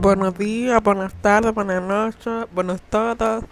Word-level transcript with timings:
Buenos 0.00 0.38
días, 0.38 0.80
buenas 0.80 1.12
tardes, 1.14 1.52
buenas 1.52 1.82
noches, 1.82 2.46
buenos 2.54 2.80
todos. 2.82 3.42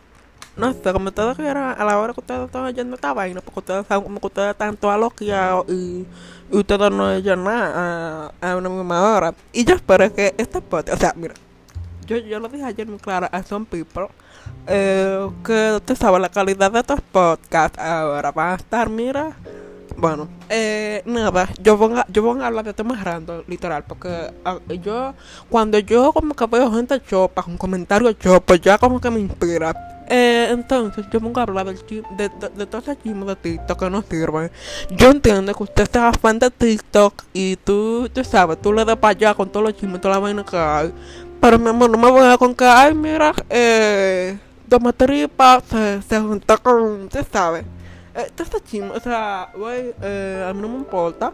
No 0.57 0.73
sé, 0.73 0.93
como 0.93 1.09
ustedes 1.09 1.37
quieran, 1.37 1.75
a 1.77 1.85
la 1.85 1.99
hora 1.99 2.15
que 2.15 2.21
ustedes 2.21 2.47
están 2.47 2.65
oyendo 2.65 2.95
esta 2.95 3.13
vaina, 3.13 3.41
porque 3.41 3.59
ustedes 3.59 3.85
saben 3.89 4.05
como 4.05 4.21
que 4.21 4.27
ustedes 4.29 4.51
están 4.53 4.77
todos 4.77 4.97
loqueados 4.97 5.67
y, 5.69 6.07
ustedes 6.53 6.93
no 6.93 7.07
oyen 7.07 7.43
nada 7.43 8.33
a, 8.41 8.57
una 8.57 8.69
misma 8.69 9.17
hora. 9.17 9.35
Y 9.53 9.65
yo 9.65 9.75
espero 9.75 10.15
que 10.15 10.37
este 10.39 10.61
podcast, 10.61 10.99
o 10.99 11.01
sea, 11.01 11.15
mira, 11.17 11.35
yo, 12.07 12.17
yo 12.19 12.39
lo 12.39 12.49
dije 12.49 12.65
ayer 12.65 12.87
muy 12.87 13.01
claro 13.01 13.29
a 13.33 13.43
some 13.43 13.67
people, 13.67 14.07
eh, 14.69 15.29
que 15.45 15.73
usted 15.75 15.97
sabe 15.97 16.21
la 16.21 16.29
calidad 16.29 16.71
de 16.71 16.79
estos 16.79 17.01
podcasts 17.01 17.77
ahora 17.77 18.31
va 18.31 18.53
a 18.53 18.55
estar, 18.55 18.89
mira. 18.89 19.37
Bueno, 19.99 20.29
eh, 20.51 21.03
nada, 21.07 21.49
yo 21.63 21.79
voy, 21.79 21.95
a, 21.99 22.07
yo 22.11 22.23
voy 22.23 22.39
a 22.43 22.47
hablar 22.47 22.67
de 22.67 22.75
temas 22.75 23.03
random, 23.03 23.43
literal, 23.47 23.83
porque 23.85 24.31
ah, 24.45 24.59
yo, 24.83 25.15
cuando 25.49 25.79
yo 25.79 26.13
como 26.13 26.35
que 26.35 26.47
veo 26.47 26.71
gente 26.71 27.01
chopa, 27.03 27.43
con 27.43 27.57
comentarios 27.57 28.19
chopa, 28.19 28.57
ya 28.57 28.77
como 28.77 29.01
que 29.01 29.09
me 29.11 29.21
inspira. 29.21 29.75
Eh, 30.09 30.49
entonces, 30.51 31.07
yo 31.11 31.19
pongo 31.19 31.41
a 31.41 31.45
hablar 31.45 31.67
del 31.67 31.79
de, 32.17 32.29
de, 32.29 32.49
de 32.51 32.67
todo 32.67 32.81
ese 32.81 32.97
chisme 32.99 33.25
de 33.25 33.37
TikTok 33.37 33.79
que 33.79 33.91
no 33.91 34.03
sirve. 34.03 34.53
Yo 34.91 35.11
entiendo 35.11 35.55
que 35.55 35.63
usted 35.63 35.91
sea 35.91 36.13
fan 36.13 36.39
de 36.39 36.51
TikTok 36.51 37.25
y 37.33 37.57
tú, 37.57 38.09
tú 38.13 38.23
sabes, 38.23 38.61
tú 38.61 38.73
le 38.75 38.85
das 38.85 38.97
para 38.97 39.13
allá 39.13 39.35
con 39.35 39.49
todos 39.49 39.65
los 39.65 39.77
chismes, 39.77 40.01
toda 40.03 40.15
la 40.15 40.21
vaina 40.21 40.45
que 40.45 40.57
hay. 40.59 40.93
Pero 41.41 41.59
mi 41.59 41.71
amor, 41.71 41.89
no 41.89 41.97
me 41.99 42.11
voy 42.11 42.27
a 42.27 42.37
con 42.37 42.55
que, 42.55 42.67
ay, 42.67 42.95
mira, 42.95 43.33
eh, 43.49 44.39
Doma 44.67 44.93
Tripa 44.93 45.63
se, 45.69 46.03
se 46.03 46.21
juntó 46.21 46.63
con, 46.63 47.05
usted 47.05 47.27
sabe. 47.33 47.76
Eh, 48.17 48.33
chisme, 48.65 48.91
o 48.91 49.01
sea, 49.01 49.51
güey, 49.55 49.95
eh, 50.01 50.47
a 50.49 50.53
mí 50.55 50.61
no 50.61 50.69
me 50.69 50.77
importa. 50.77 51.33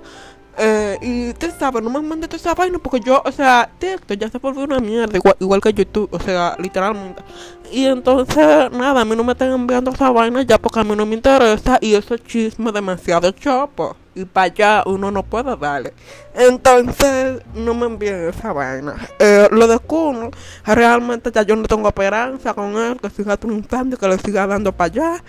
Eh, 0.59 0.99
y 1.01 1.31
usted 1.31 1.51
sabe, 1.59 1.81
no 1.81 1.89
me 1.89 2.01
mande 2.03 2.29
toda 2.29 2.37
esa 2.37 2.55
vaina 2.55 2.79
porque 2.79 3.01
yo, 3.01 3.23
o 3.25 3.33
sea, 3.33 3.71
TikTok 3.79 4.19
ya 4.19 4.29
se 4.29 4.39
volvió 4.39 4.65
una 4.65 4.81
mierda, 4.81 5.17
igual, 5.17 5.35
igual 5.41 5.61
que 5.63 5.73
YouTube, 5.73 6.09
o 6.13 6.21
sea, 6.21 6.57
literalmente. 6.59 7.23
Y 7.71 7.87
entonces, 7.87 8.71
nada, 8.71 9.01
a 9.01 9.05
mí 9.05 9.17
no 9.17 9.25
me 9.25 9.33
están 9.33 9.51
enviando 9.53 9.93
esa 9.93 10.11
vaina 10.11 10.43
ya 10.43 10.59
porque 10.59 10.81
a 10.81 10.85
mí 10.85 10.95
no 10.95 11.07
me 11.07 11.15
interesa 11.15 11.79
y 11.81 11.95
esos 11.95 12.23
chismes 12.25 12.75
demasiado 12.75 13.31
chopo. 13.31 13.97
Y 14.15 14.27
para 14.27 14.45
allá 14.45 14.83
uno 14.85 15.11
no 15.11 15.23
puede 15.23 15.57
darle. 15.57 15.95
Entonces, 16.35 17.41
no 17.55 17.73
me 17.73 17.87
envíen 17.87 18.29
esa 18.29 18.53
vaina. 18.53 18.95
Eh, 19.19 19.49
lo 19.51 19.67
de 19.67 19.79
Kuno, 19.79 20.31
realmente 20.67 21.33
ya 21.33 21.43
yo 21.43 21.57
no 21.57 21.63
tengo 21.63 21.89
esperanza 21.89 22.53
con 22.53 22.77
él, 22.77 23.01
que 23.01 23.09
siga 23.09 23.39
triunfando, 23.39 23.97
que 23.97 24.07
le 24.07 24.19
siga 24.19 24.47
dando 24.47 24.71
para 24.71 24.93
allá. 24.93 25.25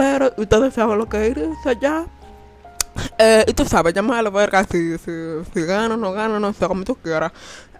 Pero 0.00 0.32
ustedes 0.38 0.72
saben 0.72 0.96
lo 0.96 1.06
que 1.06 1.26
es 1.26 1.66
allá. 1.66 2.06
Eh, 3.18 3.44
y 3.46 3.52
tú 3.52 3.66
sabes, 3.66 3.92
ya 3.92 4.00
da 4.00 4.22
la 4.22 4.30
verga 4.30 4.64
si, 4.64 4.96
si, 4.96 5.10
si 5.52 5.60
no 5.60 6.12
gano, 6.12 6.40
no 6.40 6.54
sé, 6.54 6.66
como 6.66 6.84
tú 6.84 6.94
quieras. 6.94 7.32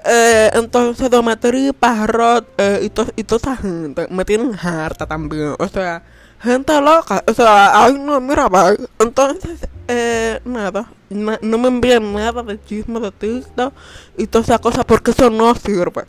Eh, 0.05 0.51
entonces, 0.53 1.09
Dometri, 1.11 1.73
Parrot 1.73 2.47
eh, 2.59 2.81
y, 2.83 2.91
to, 2.91 3.07
y 3.17 3.25
toda 3.25 3.55
esa 3.55 3.57
gente 3.57 4.07
me 4.11 4.27
tienen 4.27 4.55
harta 4.55 5.07
también. 5.07 5.55
O 5.59 5.67
sea, 5.67 6.03
gente 6.43 6.79
loca. 6.79 7.25
O 7.27 7.33
sea, 7.33 7.85
ay, 7.85 7.95
no, 7.99 8.21
mira, 8.21 8.49
va. 8.49 8.75
Entonces, 8.99 9.67
eh, 9.89 10.41
nada. 10.45 10.93
na- 11.09 11.39
no 11.41 11.57
me 11.57 11.69
envíen 11.69 12.13
nada 12.13 12.43
de 12.43 12.63
chisme 12.63 13.01
de 13.01 13.11
TikTok 13.13 13.73
y 14.19 14.27
todas 14.27 14.49
esas 14.51 14.61
cosas 14.61 14.85
porque 14.85 15.13
eso 15.13 15.31
no 15.31 15.55
sirve. 15.55 16.05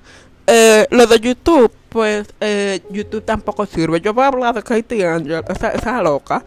Eh, 0.47 0.87
lo 0.91 1.07
de 1.07 1.19
YouTube, 1.19 1.71
pues, 1.89 2.27
eh, 2.39 2.81
YouTube 2.89 3.23
tampoco 3.23 3.65
sirve. 3.65 4.01
Yo 4.01 4.13
voy 4.13 4.23
a 4.23 4.27
hablar 4.27 4.55
de 4.55 4.63
Katie 4.63 5.05
Angel, 5.05 5.43
esa, 5.47 5.69
esa 5.69 6.01
loca. 6.01 6.43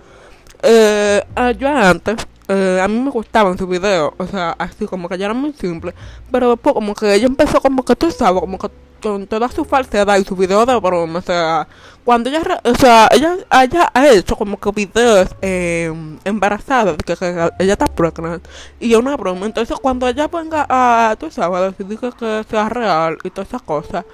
Eh, 0.63 1.23
ah, 1.37 1.51
yo 1.53 1.69
antes, 1.69 2.17
eh, 2.49 2.81
a 2.83 2.89
mí 2.89 2.99
me 3.01 3.11
gustaban 3.11 3.57
sus 3.59 3.69
videos, 3.69 4.13
o 4.19 4.27
sea, 4.27 4.53
así 4.59 4.87
como 4.87 5.09
que 5.09 5.19
ya 5.19 5.27
eran 5.27 5.37
muy 5.39 5.53
simples, 5.53 5.95
pero 6.31 6.51
después 6.51 6.75
como 6.75 6.95
que 6.95 7.15
ella 7.15 7.27
empezó 7.27 7.61
como 7.61 7.85
que 7.85 7.95
tú 7.97 8.11
sabes, 8.11 8.41
como 8.41 8.59
que 8.59 8.69
con 9.05 9.27
toda 9.27 9.51
su 9.51 9.67
falsedad 9.67 10.17
y 10.17 10.25
su 10.25 10.35
video 10.35 10.65
de 10.65 10.81
broma, 10.81 11.19
o 11.19 11.23
sea, 11.23 11.69
cuando 12.05 12.31
ella, 12.31 12.41
o 12.65 12.75
sea, 12.75 13.07
ella, 13.13 13.37
ella 13.63 13.91
ha 13.93 14.09
hecho 14.09 14.35
como 14.35 14.59
que 14.59 14.71
videos 14.73 15.29
eh, 15.43 15.93
embarazadas, 16.25 16.97
que, 17.05 17.13
ella 17.13 17.73
está 17.75 17.87
pregnant, 17.87 18.43
y 18.81 18.95
es 18.95 18.99
una 18.99 19.15
broma, 19.19 19.45
entonces 19.45 19.79
cuando 19.79 20.09
ella 20.09 20.27
venga 20.29 20.65
a, 20.71 21.17
tú 21.17 21.31
sabes, 21.31 21.59
a 21.59 21.71
decidir 21.71 21.99
que, 21.99 22.13
que 22.13 22.45
sea 22.49 22.71
real 22.71 23.19
y 23.23 23.29
todas 23.29 23.49
esas 23.49 23.61
cosas, 23.61 24.07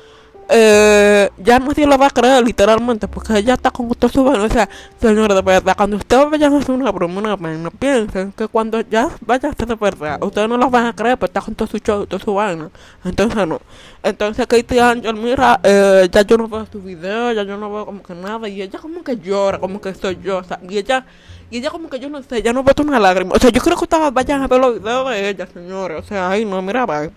eh, 0.52 1.30
ya 1.38 1.58
nadie 1.58 1.86
lo 1.86 1.96
va 1.96 2.06
a 2.06 2.10
creer 2.10 2.44
literalmente 2.44 3.06
porque 3.06 3.38
ella 3.38 3.54
está 3.54 3.70
con 3.70 3.88
todo 3.90 4.10
su. 4.10 4.24
O 4.24 4.48
sea, 4.48 4.68
señores, 5.00 5.36
de 5.36 5.42
verdad, 5.42 5.76
cuando 5.76 5.96
ustedes 5.96 6.28
vayan 6.28 6.54
a 6.54 6.58
hacer 6.58 6.74
una 6.74 6.90
broma, 6.90 7.20
una 7.36 7.70
piensen 7.70 8.32
que 8.32 8.48
cuando 8.48 8.80
ya 8.80 9.08
vaya 9.20 9.48
a 9.48 9.54
ser 9.54 9.68
de 9.68 9.74
verdad, 9.76 10.22
ustedes 10.22 10.48
no 10.48 10.56
lo 10.56 10.68
van 10.68 10.86
a 10.86 10.92
creer, 10.94 11.16
pero 11.18 11.26
está 11.26 11.40
con 11.40 11.54
todo 11.54 11.68
su 11.68 11.78
show, 11.78 12.06
toda 12.06 12.22
su 12.22 12.34
vaina. 12.34 12.70
Entonces, 13.04 13.46
no. 13.46 13.60
Entonces, 14.02 14.46
Katie 14.46 14.80
Angel, 14.80 15.14
mira, 15.14 15.60
eh, 15.62 16.08
ya 16.10 16.22
yo 16.22 16.36
no 16.36 16.48
veo 16.48 16.66
su 16.70 16.80
video, 16.80 17.32
ya 17.32 17.42
yo 17.44 17.56
no 17.56 17.72
veo 17.72 17.86
como 17.86 18.02
que 18.02 18.14
nada, 18.14 18.48
y 18.48 18.62
ella 18.62 18.78
como 18.78 19.04
que 19.04 19.16
llora, 19.18 19.58
como 19.58 19.80
que 19.80 19.94
soy 19.94 20.18
yo, 20.22 20.38
o 20.38 20.44
sea, 20.44 20.58
y 20.68 20.78
ella. 20.78 21.06
Y 21.50 21.58
ella 21.58 21.70
como 21.70 21.90
que 21.90 21.98
yo 21.98 22.08
no 22.08 22.22
sé, 22.22 22.42
ya 22.42 22.52
no 22.52 22.62
bota 22.62 22.82
una 22.82 23.00
lágrima. 23.00 23.32
O 23.34 23.38
sea, 23.38 23.50
yo 23.50 23.60
creo 23.60 23.76
que 23.76 23.84
ustedes 23.84 24.12
vayan 24.12 24.42
a 24.42 24.46
ver 24.46 24.60
los 24.60 24.80
videos 24.80 25.10
de 25.10 25.28
ella, 25.30 25.46
señores. 25.52 25.98
O 25.98 26.06
sea, 26.06 26.30
ay 26.30 26.44
no, 26.44 26.62
mira, 26.62 26.86
va. 26.86 27.08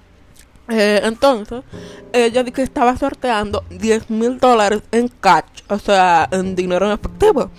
Eh, 0.69 1.01
entonces, 1.03 1.63
ella 2.13 2.43
dijo 2.43 2.55
que 2.55 2.61
estaba 2.63 2.95
sorteando 2.95 3.63
10 3.69 4.09
mil 4.09 4.39
dólares 4.39 4.81
en 4.91 5.09
cash, 5.09 5.61
o 5.67 5.77
sea, 5.77 6.27
en 6.31 6.55
dinero 6.55 6.85
en 6.85 6.93
efectivo. 6.93 7.49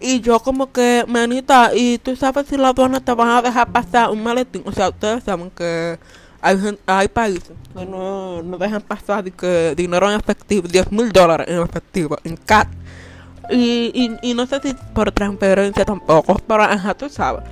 Y 0.00 0.20
yo 0.20 0.40
como 0.40 0.72
que, 0.72 1.04
manita, 1.06 1.70
y 1.74 1.98
tú 1.98 2.16
sabes 2.16 2.46
si 2.46 2.56
la 2.56 2.68
aduana 2.68 3.00
te 3.00 3.12
van 3.12 3.28
a 3.28 3.42
dejar 3.42 3.72
pasar 3.72 4.10
un 4.10 4.22
maletín. 4.22 4.62
O 4.66 4.72
sea, 4.72 4.90
ustedes 4.90 5.24
saben 5.24 5.50
que 5.50 5.98
hay, 6.40 6.78
hay 6.86 7.08
países 7.08 7.52
que 7.74 7.86
no, 7.86 8.42
no 8.42 8.58
dejan 8.58 8.82
pasar 8.82 9.24
de 9.24 9.30
que 9.32 9.74
dinero 9.76 10.10
en 10.10 10.18
efectivo, 10.18 10.68
10 10.68 10.92
mil 10.92 11.10
dólares 11.12 11.46
en 11.48 11.60
efectivo, 11.60 12.16
en 12.24 12.36
cash. 12.36 12.68
Y, 13.50 13.92
y, 13.94 14.30
y 14.30 14.34
no 14.34 14.46
sé 14.46 14.60
si 14.62 14.74
por 14.94 15.12
transferencia 15.12 15.84
tampoco, 15.84 16.36
pero 16.46 16.62
ajá, 16.62 16.94
tú 16.94 17.08
sabes. 17.08 17.44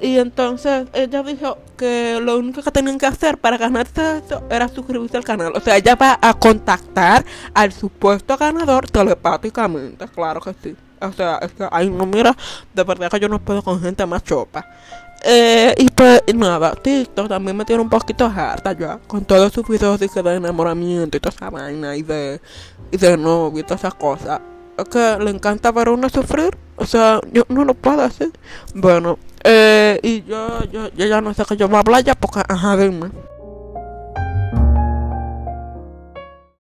Y 0.00 0.18
entonces 0.18 0.88
ella 0.94 1.22
dijo 1.22 1.58
que 1.76 2.18
lo 2.22 2.38
único 2.38 2.62
que 2.62 2.70
tenían 2.70 2.98
que 2.98 3.06
hacer 3.06 3.36
para 3.36 3.58
ganarse 3.58 4.18
eso 4.24 4.42
era 4.50 4.66
suscribirse 4.68 5.16
al 5.16 5.24
canal. 5.24 5.52
O 5.54 5.60
sea, 5.60 5.76
ella 5.76 5.94
va 5.94 6.18
a 6.20 6.32
contactar 6.34 7.24
al 7.52 7.72
supuesto 7.72 8.36
ganador 8.36 8.88
telepáticamente, 8.90 10.08
claro 10.08 10.40
que 10.40 10.54
sí. 10.62 10.76
O 11.00 11.12
sea, 11.12 11.38
es 11.38 11.52
que, 11.52 11.66
ay, 11.70 11.90
no, 11.90 12.06
mira, 12.06 12.36
de 12.74 12.84
verdad 12.84 13.10
que 13.10 13.20
yo 13.20 13.28
no 13.28 13.38
puedo 13.38 13.62
con 13.62 13.80
gente 13.80 14.04
más 14.06 14.22
chopa. 14.22 14.66
Eh, 15.22 15.74
y 15.76 15.88
pues 15.90 16.22
nada, 16.34 16.74
TikTok 16.74 17.28
también 17.28 17.54
me 17.56 17.66
tiene 17.66 17.82
un 17.82 17.90
poquito 17.90 18.24
harta 18.24 18.72
ya, 18.72 18.98
con 19.06 19.24
todos 19.24 19.52
sus 19.52 19.68
videos 19.68 20.00
de 20.00 20.08
enamoramiento 20.34 21.16
y 21.16 21.20
toda 21.20 21.34
esa 21.34 21.50
vaina 21.50 21.94
y 21.94 22.02
de, 22.02 22.40
y 22.90 22.96
de 22.96 23.16
novio 23.18 23.60
y 23.60 23.62
todas 23.62 23.80
esas 23.80 23.94
cosas. 23.94 24.40
Que 24.84 25.18
le 25.18 25.30
encanta 25.30 25.72
ver 25.72 25.88
a 25.88 25.92
uno 25.92 26.08
sufrir, 26.08 26.56
o 26.76 26.86
sea, 26.86 27.20
yo 27.32 27.44
no 27.48 27.64
lo 27.64 27.74
puedo 27.74 28.02
hacer. 28.02 28.30
Bueno, 28.74 29.18
eh, 29.44 29.98
y 30.02 30.22
yo, 30.22 30.64
yo, 30.64 30.88
yo 30.94 31.06
ya 31.06 31.20
no 31.20 31.34
sé 31.34 31.44
que 31.44 31.56
yo 31.56 31.68
voy 31.68 31.76
a 31.76 31.80
hablar 31.80 32.04
ya 32.04 32.14
porque, 32.14 32.40
ajá, 32.48 32.76
dime. 32.76 33.10